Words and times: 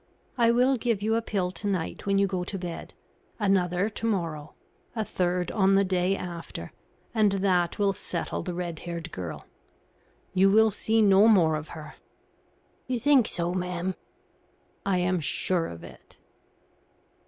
I 0.35 0.49
will 0.49 0.77
give 0.77 1.03
you 1.03 1.13
a 1.15 1.21
pill 1.21 1.51
to 1.51 1.67
night 1.67 2.07
when 2.07 2.17
you 2.17 2.25
go 2.25 2.43
to 2.43 2.57
bed, 2.57 2.95
another 3.37 3.87
to 3.87 4.05
morrow, 4.07 4.55
a 4.95 5.05
third 5.05 5.51
on 5.51 5.75
the 5.75 5.83
day 5.83 6.17
after, 6.17 6.71
and 7.13 7.33
that 7.33 7.77
will 7.77 7.93
settle 7.93 8.41
the 8.41 8.55
red 8.55 8.79
haired 8.79 9.11
girl. 9.11 9.45
You 10.33 10.49
will 10.49 10.71
see 10.71 11.03
no 11.03 11.27
more 11.27 11.55
of 11.55 11.67
her." 11.77 11.97
"You 12.87 12.99
think 12.99 13.27
so, 13.27 13.53
ma'am?" 13.53 13.93
"I 14.87 14.97
am 14.97 15.19
sure 15.19 15.67
of 15.67 15.83
it." 15.83 16.17